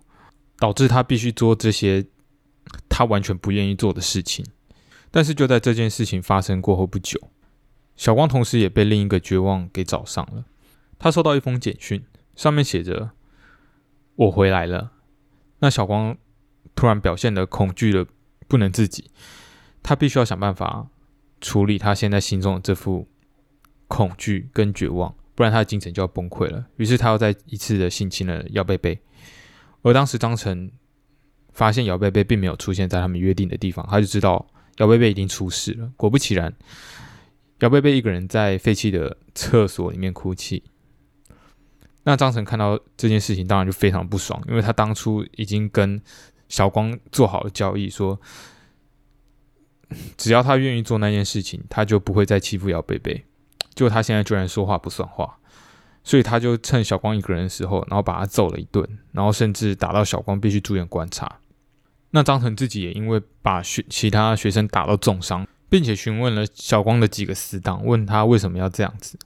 [0.57, 2.05] 导致他必须做这些
[2.89, 4.45] 他完全不愿意做的事情。
[5.09, 7.17] 但是就在这件事情发生过后不久。
[7.99, 10.45] 小光同时也被另一个绝望给找上了。
[10.97, 12.01] 他收到一封简讯，
[12.33, 13.11] 上面写着
[14.15, 14.93] ：“我回来了。”
[15.59, 16.17] 那小光
[16.73, 18.07] 突然表现的恐惧的
[18.47, 19.11] 不能自己，
[19.83, 20.87] 他必须要想办法
[21.41, 23.05] 处理他现在心中的这副
[23.89, 26.67] 恐惧跟绝望，不然他的精神就要崩溃了。
[26.77, 28.97] 于是他又再一次的性侵了姚贝贝。
[29.81, 30.71] 而当时张晨
[31.51, 35.91] 发现姚贝贝并没有出现在他们约定的地方，他就知道姚贝贝已经出事了。
[35.97, 36.55] 果不其然。
[37.59, 40.63] 姚贝贝一个人在废弃的厕所里面哭泣。
[42.03, 46.01] 那张晨看到这件事情，当然就非常不爽，因为他当初已经跟
[46.47, 48.19] 小光做好了交易，说
[50.15, 53.25] 只要他愿意做那件事情，他就不会再欺负姚贝贝。
[53.75, 55.37] 结果他现在居然说话不算话，
[56.03, 61.39] 所以他就趁小光一个人的时候，然后把他揍了一顿，然后甚至打到小光必须住院观察。
[62.11, 65.45] 那张晨自己也因为把学其他学生打到重伤。
[65.69, 69.17] 并且询问了小光的几个死党，问他为什么要这样子。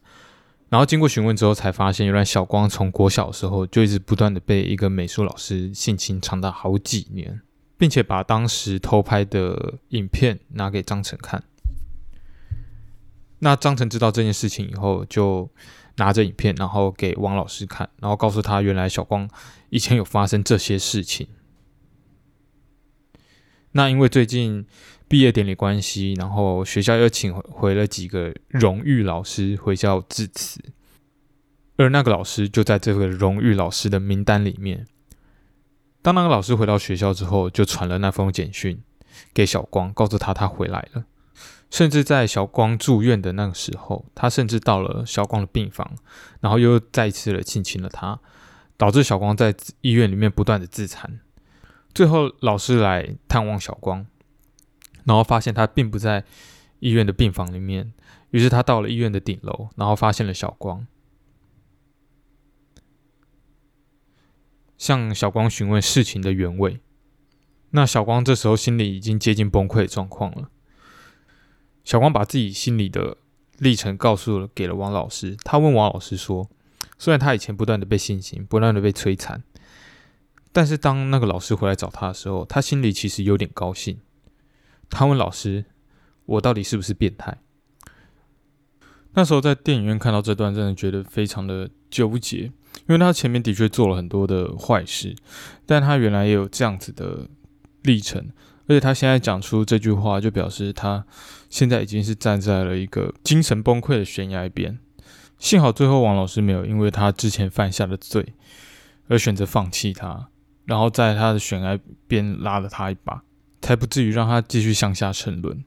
[0.70, 7.42] 然后经过询问之后，才发现原来小光从国小的时候就一直不断的被一个美术老师性侵长达好几年，
[7.78, 11.44] 并且把当时偷拍的影片拿给张晨看。
[13.40, 15.50] 那张晨知道这件事情以后，就
[15.98, 19.30] 拿着影片，然后给王老师看，然后告诉他原来小光
[19.70, 21.28] 以前有发生这些事情。
[23.74, 24.66] 那因为最近。
[25.14, 30.60] 毕业典礼关系，然后学校又请回了几个荣誉老师回校致辞，
[31.78, 34.88] 而那个老师就在这个荣誉老师的名单里面。
[36.02, 38.82] 当那个老师回到学校之后，就传了那封简讯
[39.36, 41.06] 给小光，告诉他他回来了。
[41.70, 45.94] 甚至在小光住院的那个时候，他甚至到了小光的病房，
[46.42, 48.20] 然后又再一次的性侵了他，
[48.78, 51.20] 导致小光在医院里面不断的自残。
[51.94, 54.08] 最后老师来探望小光，
[55.06, 56.24] 然后发现他并不在
[56.80, 57.94] 医院的病房里面，
[58.32, 60.86] 于是他到了医院的顶楼，然后发现了小光，
[64.78, 66.80] 向小光询问事情的原委。
[67.72, 70.50] 那小光这时候心里已经接近崩溃的状况了。
[71.84, 73.18] 小光把自己心里的
[73.58, 76.50] 历程告诉了给了王老师，他问王老师说
[76.98, 79.44] ：“虽然他以前不断的被性侵，不断的被摧残，
[80.52, 84.00] 但是当那个老师回来找他的时候，他心里其实有点高兴。”
[84.94, 85.66] 他问老师
[86.26, 87.40] ：“我到底是不是变态？”
[89.16, 95.16] 那时候在电影院看到这段，真的觉得非常的纠结，因为他前面的确做了很多的坏事，
[95.66, 97.28] 但他原来也有这样子的
[97.82, 98.30] 历程。
[98.66, 101.06] 而且他现在讲出这句话，就表示他
[101.50, 104.80] 现在已经是站在了一个精神崩溃的悬崖边。
[105.38, 108.34] 幸好最后王老师没有因为他之前犯下的罪
[109.10, 110.30] 而选择放弃他，
[110.64, 111.78] 然后在他的悬崖
[112.08, 113.22] 边拉了他一把，
[113.64, 115.64] 才不至于让他继续向下沉沦。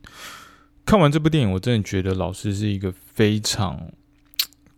[0.85, 3.91] 看完这部电影，我真的觉得老师是一个非常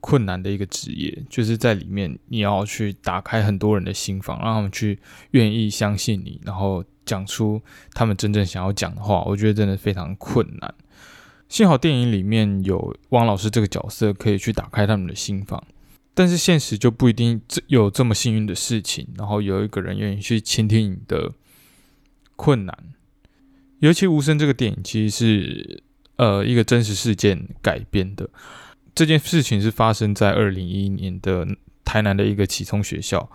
[0.01, 4.99] 困难的一个职业，就是在里面你要去打开很多人的心房，让他们去
[5.33, 6.83] 愿意相信你，然后。
[7.09, 7.63] 讲出
[7.95, 10.75] 他们真正想要讲的话，我觉得真的非常困难。
[11.49, 15.65] 幸好电影里面有汪老师这个角色，可以去打开他们的心房。
[16.13, 21.33] 但是现实就不一定有这么幸运的事情，然后有一个人愿意去倾听你的
[22.37, 22.79] 困难。
[23.81, 25.83] 尤其《无声》这个电影，其实是
[26.17, 28.29] 呃一个真实事件改编的。
[28.95, 31.47] 这件事情是发生在二零一一年的
[31.85, 33.31] 台南的一个启聪学校。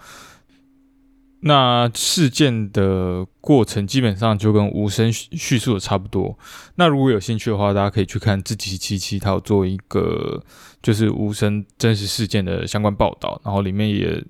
[1.46, 6.38] 那事件的过程基本上就跟无声叙述的差不多。
[6.76, 10.42] 那如果有兴趣的话，大家可以去看自己七七，他有做一个
[10.82, 14.24] 就是无声真实事件的相关报道，然后里面也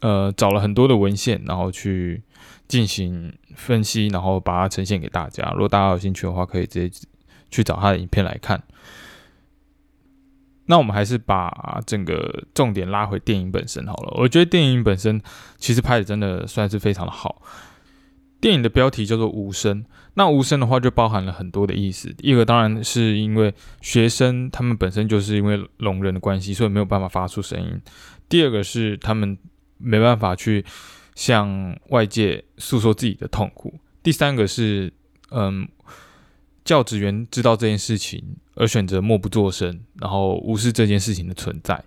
[0.00, 2.22] 呃找了很多的文献，然后去
[2.68, 5.50] 进行分析，然后把它呈现给大家。
[5.52, 7.06] 如果大家有兴趣的话，可以直接
[7.50, 8.62] 去找他的影片来看。
[10.66, 14.14] 那我们还是把整个重点拉回电影本身好了。
[14.16, 15.20] 我觉得电影本身
[15.58, 17.42] 其实拍的真的算是非常的好。
[18.40, 19.82] 电影的标题叫做《无声》，
[20.14, 22.14] 那无声的话就包含了很多的意思。
[22.18, 27.80] 一个当然是因为学生他们本身就是因为聋人的关系，所以没有办法发出声音。
[28.28, 29.36] 第二个是他们
[29.78, 30.64] 没办法去
[31.14, 33.74] 向外界诉说自己的痛苦。
[34.02, 34.92] 第三个是，
[35.30, 35.68] 嗯。
[36.64, 41.84] 教职员知道这件事情而选择默不作声，然后无视这件事情的存在。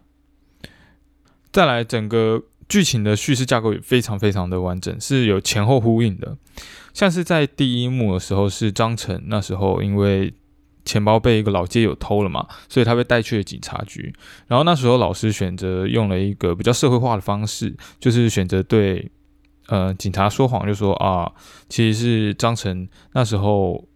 [1.52, 6.38] 再来，整个剧情的叙事架构也非常非常的完整，是有前后呼应的。
[6.94, 10.32] 像是在第一幕的时候，是张晨那时候因为
[10.86, 14.14] 钱包被一个老街友偷了嘛，所以他被带去了警察局。
[14.46, 19.10] 然后那时候老师选择用了一个比较社会化的方式，就是选择对
[19.68, 21.32] 呃警察说谎，就说啊，
[21.70, 23.88] 其实是张晨那时候。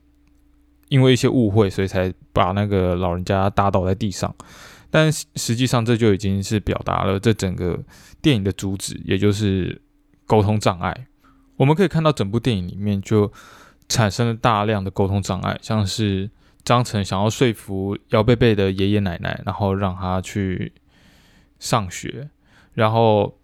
[0.92, 4.36] 因为一些误会，所以才把那个老人家打倒在地上。
[4.90, 7.80] 但实际上，这就已经是表达了这整个
[8.22, 9.82] 电影的主旨，也就是
[10.26, 11.08] 沟通障碍。
[11.56, 13.32] 我们可以看到，整部电影里面就
[13.88, 16.30] 产生了大量的沟通障碍，像是
[16.66, 20.74] 张晨想要说服姚贝贝的爷爷奶奶，然后让他去
[21.58, 22.30] 上学，
[22.74, 23.40] 然后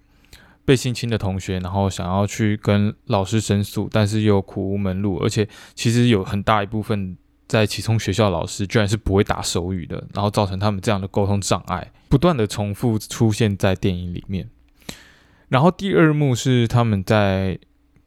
[0.67, 7.17] 被性侵的同学，然后想要去跟老师申诉，但是又苦无门路，而且其实有很大一部分。
[7.47, 14.49] 在启聪学校，老师居然是不会打手语的，然后造成他们这样的沟通障碍，不断的重复出现在电影里面。
[15.47, 17.57] 然后第二幕是他们在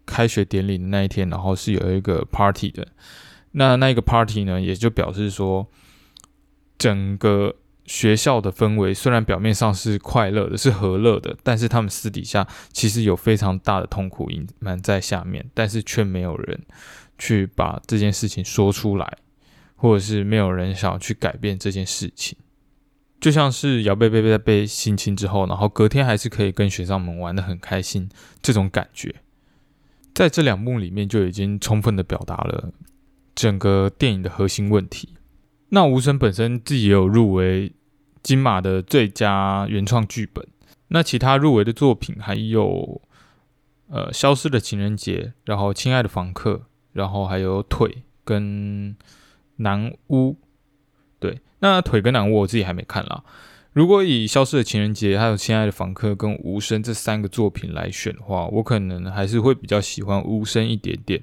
[0.05, 2.87] 开学典礼的那一天，然后是有一个 party 的。
[3.53, 5.67] 那那一个 party 呢，也就表示说，
[6.77, 7.55] 整个
[7.91, 16.63] 学校的氛围虽然表面上是快乐的，是和乐的，但是他们私底下其实有非常大的痛苦隐瞒在下面，但是却没有人
[17.19, 19.19] 去把这件事情说出来。
[19.83, 22.37] 或者是没有人想要去改变这件事情，
[23.19, 28.11] 就像是姚贝贝在被性侵之后，然后隔天还是可以跟学生们玩的很开心，
[28.43, 29.15] 这种感觉，
[30.15, 32.75] 在这两幕里面就已经充分的表达了
[33.35, 35.15] 整个电影的核心问题。
[35.71, 37.73] 那吴声本身自己也有入围
[38.23, 40.47] 金马的最佳原创剧本，
[40.89, 43.01] 那其他入围的作品还有
[43.89, 46.55] 呃《消失的情人节》，然后《亲爱的房客》，
[46.93, 47.89] 然后还有《腿》
[48.25, 48.97] 跟。
[49.63, 50.39] 南屋，
[51.19, 53.23] 对，那腿跟南屋我自己还没看啦。
[53.75, 61.23] 如果以消失的情人节、还有亲爱的房客跟无声这三个作品来选的话，我可能还是会比较喜欢无声一点点。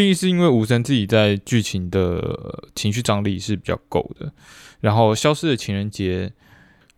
[0.00, 4.32] 第一是因为无声自己在剧情的情绪张力是比较够的，
[4.80, 6.32] 然后消失的情人节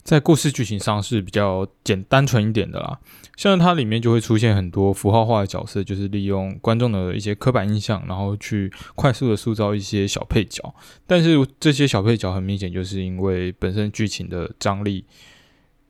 [0.04, 3.00] 在故事剧情上是比较简单纯一点的啦。
[3.36, 10.72] 像它里面就会出现很多符号化的角色，就是利用观众的一些刻板印象，然后去快速的塑造一些小配角。
[11.04, 15.04] 但是这些小配角很明显就是因为本身剧情的张力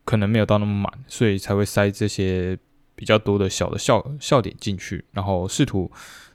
[0.06, 2.58] 可能没有到那么满，所以才会塞这些
[2.94, 5.92] 比较多的小的笑笑点进去，然后试图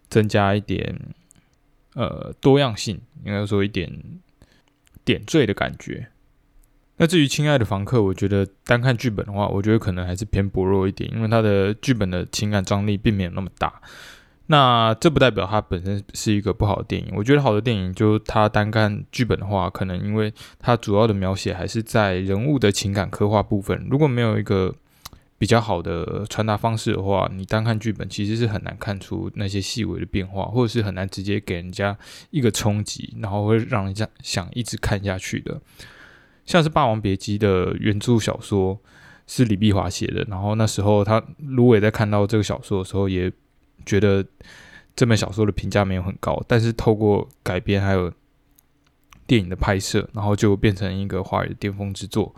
[0.10, 0.99] 增加一点
[1.93, 3.91] 呃多样性，应该说一点
[5.03, 6.08] 点缀的感觉。
[6.97, 13.82] 那至于亲爱的房客，我觉得单看剧本的话，我觉得可能还是偏薄弱一点，因为它的剧本的情感张力并没有那么大。
[14.47, 17.14] 那这不代表它本身是一个不好的电影。
[17.16, 23.86] 我觉得好的电影，就它单看剧本的话，可能因为它主要的描写还是在人物的情感刻画部分。
[23.91, 24.74] 如果没有一个
[25.38, 31.97] 比较好的传达方式的话，你单看剧本其实是很难看出那些细微的变化，或者是很难直接给人家
[32.31, 35.61] 一个冲击，然后会让人家想一直看下去的。
[36.45, 38.79] 像是《霸王别姬》的原著小说
[39.27, 43.31] 是李碧华写的，然后那时候他芦苇在看到这个小说的时候，也
[43.85, 44.25] 觉得
[44.95, 48.11] 这本小说的评价没有很高，但是透过改编还有
[49.27, 52.33] 电影的拍摄，然后就变成一个华语的巅峰之作。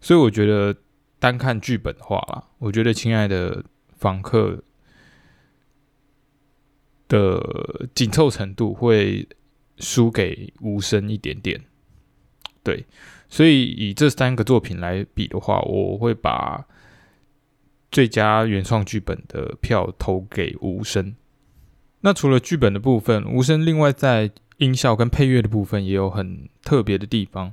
[0.00, 0.76] 所以我觉得
[1.18, 3.64] 单看剧本的话啦，我觉得《亲爱的
[3.96, 4.50] 房客》
[7.08, 9.28] 的紧凑程度会
[9.78, 11.60] 输给《无声》一点点，
[12.62, 12.84] 对。
[13.28, 16.64] 所以以这三个作品来比的话，我会把
[17.90, 21.16] 最佳原创剧本的票投给无声。
[22.02, 27.52] 那除了剧本的部分，无声另外在音效跟配乐的部分也有很特别的地方。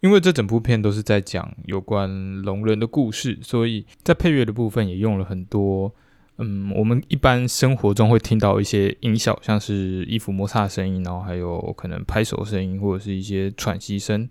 [0.00, 5.92] 因为这整部片都是在讲有关龙人的故事，所以在配乐的部分也用了很多，
[6.36, 14.28] 嗯，我们一般生活中会听到一些音效，像是衣服摩擦的声音，然后还有可能拍手声音，或者是一些喘息声。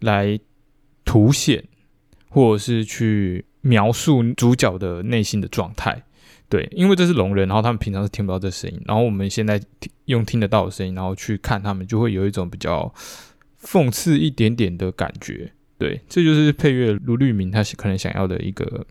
[0.00, 0.38] 来
[1.06, 1.64] 凸显，
[2.28, 6.02] 或者是去描述主角的内心的状态，
[6.50, 9.58] 对，因为这是聋人，然后他们平常是听不到这声音，然后我们现在
[10.04, 12.92] 用听得到的声音，然后去看他们，就会有一种比较
[13.66, 18.86] 讽刺一点点的感觉，对，这就是配乐卢律明他可能想要的一个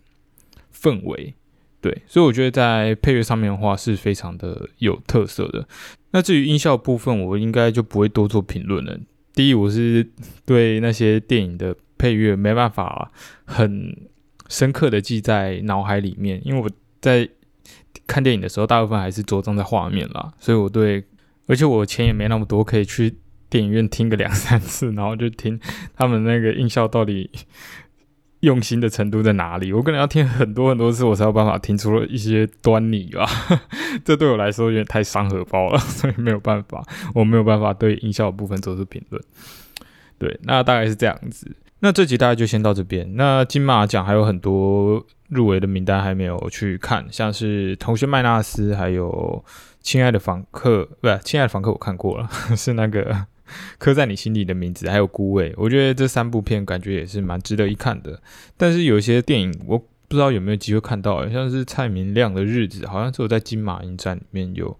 [0.73, 1.33] 氛围，
[1.79, 5.65] 对，所以我觉得在配乐上面的话是非常的有特色的。
[6.11, 8.99] 那至于音效部分，我应该就不会多做评论了。
[9.33, 10.05] 第一，我是
[10.45, 13.11] 对那些电影的配乐没办法
[13.45, 13.95] 很
[14.49, 16.69] 深刻的记在脑海里面，因为我
[17.01, 17.27] 在
[18.07, 21.03] 看电影的时候，大部分还是着重在画面啦，所以我对，
[21.47, 23.13] 而且我钱也没那么多，可以去
[23.55, 25.57] 电影院听个两三次，然后就听
[25.95, 27.29] 他们那个音效到底。
[28.41, 29.73] 用心的程度在哪里？
[29.73, 33.25] 我可能要听很多很多次，我才有办法听出了一些端倪吧。
[34.05, 36.83] 这对我来说有点太伤荷包了，所以没有办法，
[37.15, 39.23] 我没有办法对音效的部分做出评论。
[40.19, 41.55] 对，那大概是这样子。
[41.79, 43.15] 那这集大概就先到这边。
[43.15, 49.43] 那金马奖还有很多入围的名单还没有去看，像是《同学麦纳斯》，还有
[49.81, 53.25] 《亲爱的访客》，不《亲爱的访客》，我看过了， 是那个。
[53.77, 58.21] 刻在你心里的名字，还有孤味，我觉得这三部片感觉也是蛮值得一看的。
[58.57, 64.77] 但是有些电影我不知道有没有机会看到，像是蔡明亮的日子，好像只有在金马影展里面有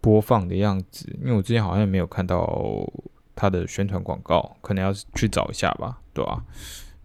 [0.00, 1.06] 播放的样子。
[1.20, 2.90] 因为我之前好像没有看到
[3.34, 6.42] 他的宣传广告，可能要去找一下吧，对吧？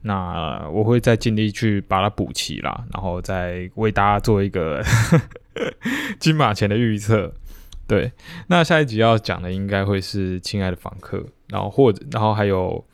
[0.03, 4.81] 那我会再尽力去把它补齐啦，然后再为大家做一个
[6.19, 7.33] 金马前的预测。
[7.87, 8.11] 对，
[8.47, 11.17] 那下一集要讲的应该会是《亲爱的访客》，
[11.47, 12.85] 然后或者，然后还有，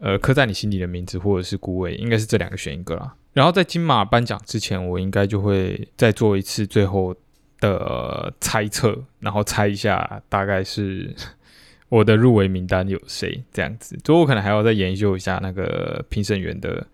[0.00, 3.14] 呃，刻在你心底的名字，或者是孤味，应该是这两个选一个啦。
[3.32, 7.16] 然后在金马颁奖之前，我应该就会再做一次最后
[7.58, 11.14] 的猜测，然后猜一下大概是
[11.88, 13.98] 我的入围名单有谁这样子。
[14.04, 16.86] 最后可能还要再研究一下那个评审员的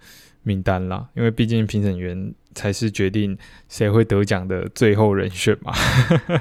[0.48, 2.34] 名单啦，因为毕竟评审员。
[2.54, 3.38] 才是决定
[3.68, 5.72] 谁会得奖的最后人选嘛，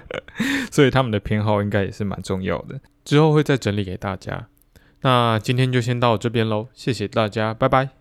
[0.72, 2.80] 所以他们的偏好应该也是蛮重要的。
[3.06, 4.48] 之后会再整理给大家。
[5.02, 7.97] 那今天就先到这边喽，谢谢大家，拜拜。